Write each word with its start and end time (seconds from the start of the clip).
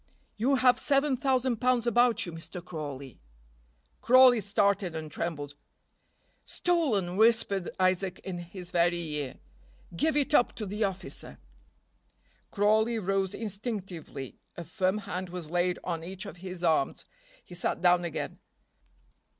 "You 0.35 0.55
have 0.55 0.79
seven 0.79 1.15
thousand 1.15 1.57
pounds 1.57 1.85
about 1.85 2.25
you, 2.25 2.31
Mr. 2.31 2.65
Crawley." 2.65 3.19
Crawley 4.01 4.41
started 4.41 4.95
and 4.95 5.11
trembled. 5.11 5.53
"Stolen!" 6.43 7.17
whispered 7.17 7.69
Isaac 7.79 8.17
in 8.23 8.39
his 8.39 8.71
very 8.71 8.99
ear. 8.99 9.35
"Give 9.95 10.17
it 10.17 10.33
up 10.33 10.55
to 10.55 10.65
the 10.65 10.83
officer." 10.83 11.37
Crawley 12.49 12.97
rose 12.97 13.35
instinctively. 13.35 14.39
A 14.57 14.63
firm 14.63 14.97
hand 14.97 15.29
was 15.29 15.51
laid 15.51 15.77
on 15.83 16.03
each 16.03 16.25
of 16.25 16.37
his 16.37 16.63
arms; 16.63 17.05
he 17.45 17.53
sat 17.53 17.79
down 17.83 18.03
again. 18.03 18.39